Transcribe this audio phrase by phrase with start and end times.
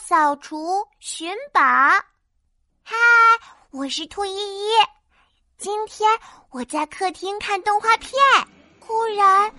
[0.00, 1.60] 扫除寻宝。
[2.82, 2.96] 嗨，
[3.70, 4.70] 我是兔依依。
[5.58, 6.10] 今天
[6.50, 8.12] 我在客厅看动画片，
[8.80, 9.54] 忽然，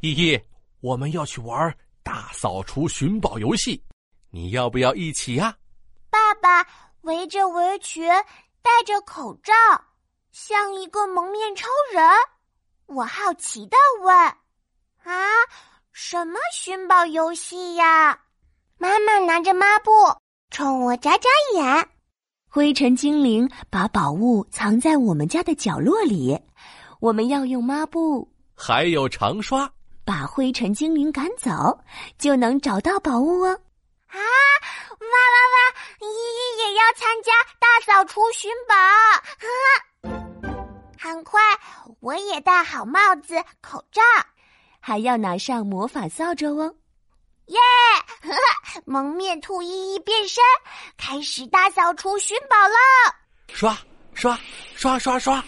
[0.00, 0.38] 依依，
[0.80, 3.80] 我们要去玩大扫除寻宝游戏，
[4.30, 5.56] 你要不要一起呀？
[6.10, 6.66] 爸爸
[7.02, 8.04] 围着围裙，
[8.62, 9.54] 戴着口罩，
[10.32, 12.04] 像一个蒙面超人。
[12.86, 14.14] 我好奇的问
[15.04, 15.14] ：“啊，
[15.92, 18.20] 什么寻宝游戏呀？”
[18.80, 19.90] 妈妈拿着抹布
[20.48, 21.88] 冲我眨眨眼。
[22.48, 26.40] 灰尘精灵把宝物藏在我们家的角落里，
[26.98, 28.26] 我们要用抹布
[28.56, 29.70] 还有长刷
[30.02, 31.78] 把灰尘精灵赶走，
[32.16, 33.50] 就能找到宝物哦。
[34.08, 34.16] 啊！
[34.16, 35.58] 哇哇哇！
[36.00, 38.74] 依依也要参加大扫除寻宝。
[40.98, 41.38] 很快，
[42.00, 44.00] 我也戴好帽子、口罩，
[44.80, 46.74] 还要拿上魔法扫帚哦。
[47.50, 47.58] 耶！
[48.86, 50.42] 蒙面兔一一变身，
[50.96, 52.76] 开始大扫除寻宝了。
[53.52, 53.76] 刷
[54.14, 54.38] 刷
[54.74, 55.44] 刷刷刷！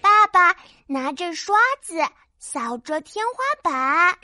[0.00, 0.54] 爸爸
[0.86, 2.00] 拿着刷子
[2.38, 4.18] 扫着天花板，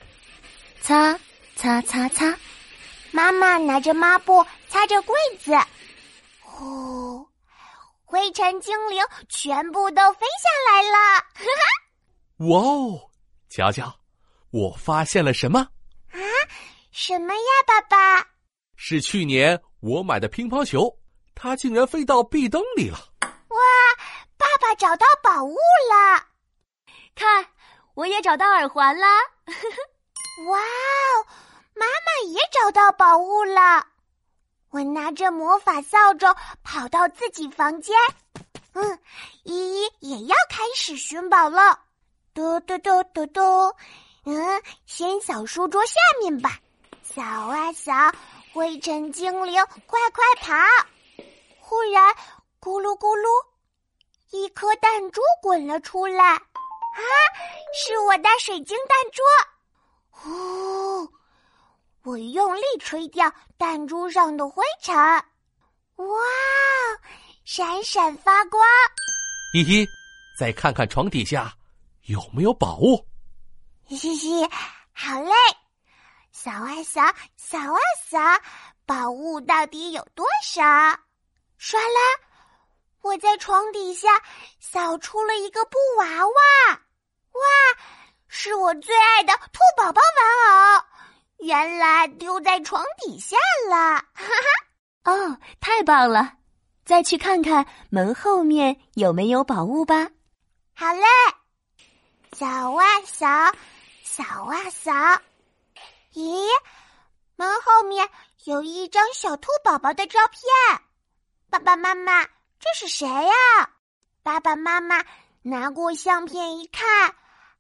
[0.80, 1.18] 擦
[1.56, 2.36] 擦擦擦。
[3.10, 5.56] 妈妈拿着抹布擦着柜子。
[6.40, 7.26] 呼，
[8.04, 11.24] 灰尘精灵全部都飞下来了。
[12.50, 13.10] 哇哦！
[13.48, 13.94] 瞧瞧，
[14.50, 15.68] 我发现了什么？
[16.94, 16.96] 啊？
[16.96, 18.24] 什么呀，爸爸？
[18.76, 20.96] 是去年我买的乒乓球，
[21.34, 22.98] 它竟然飞到壁灯里了！
[23.20, 23.58] 哇，
[24.36, 25.56] 爸爸找到宝物
[25.90, 26.24] 了！
[27.16, 27.44] 看，
[27.94, 29.06] 我也找到耳环了！
[30.48, 31.26] 哇哦，
[31.74, 33.84] 妈妈也找到宝物了！
[34.70, 36.26] 我拿着魔法扫帚
[36.62, 37.96] 跑到自己房间，
[38.74, 38.98] 嗯，
[39.42, 41.80] 依依也要开始寻宝了。
[42.32, 43.40] 嘟嘟嘟嘟嘟，
[44.24, 46.60] 嗯，先扫书桌下面吧。
[47.14, 47.92] 扫啊扫，
[48.52, 50.52] 灰尘精灵，快快跑！
[51.60, 52.12] 忽然，
[52.60, 53.28] 咕噜咕噜，
[54.30, 56.32] 一颗弹珠滚了出来。
[56.34, 56.40] 啊，
[57.72, 59.22] 是我的水晶弹珠！
[60.10, 61.08] 呼，
[62.02, 64.96] 我用力吹掉弹珠上的灰尘。
[64.96, 65.24] 哇，
[67.44, 68.60] 闪闪发光！
[69.54, 69.86] 依依，
[70.36, 71.54] 再看看床底下
[72.06, 73.06] 有没有宝物。
[73.88, 74.44] 嘻嘻，
[74.92, 75.30] 好嘞。
[76.34, 77.00] 扫啊扫，
[77.36, 78.18] 扫啊扫，
[78.84, 80.60] 宝物到底有多少？
[81.56, 82.00] 刷啦！
[83.02, 84.08] 我在床底下
[84.58, 87.40] 扫出了一个布娃娃，哇，
[88.26, 90.84] 是我最爱的兔宝宝玩偶，
[91.38, 93.36] 原来丢在床底下
[93.70, 94.24] 了，哈
[95.04, 95.12] 哈！
[95.12, 96.32] 哦，太棒了！
[96.84, 100.10] 再去看看门后面有没有宝物吧。
[100.74, 101.06] 好嘞，
[102.32, 103.26] 扫啊扫，
[104.02, 104.92] 扫啊扫。
[106.14, 106.46] 咦，
[107.34, 108.08] 门后面
[108.44, 110.80] 有一张小兔宝宝的照片。
[111.50, 112.24] 爸爸妈妈，
[112.60, 113.34] 这是谁呀？
[114.22, 115.04] 爸爸妈妈
[115.42, 117.08] 拿过相片一看，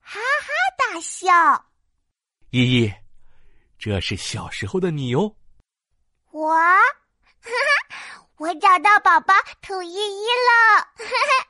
[0.00, 0.48] 哈哈
[0.78, 1.66] 大笑。
[2.50, 2.94] 依依，
[3.76, 5.34] 这是小时候的你哦。
[6.30, 6.78] 我，哈
[7.42, 10.80] 哈，我找到宝宝兔依依了。
[10.80, 11.48] 哈哈，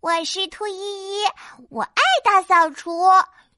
[0.00, 1.24] 我是兔依依，
[1.68, 3.02] 我爱大扫除，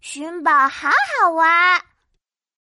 [0.01, 1.85] 寻宝好好玩。